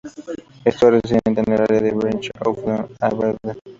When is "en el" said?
1.41-1.61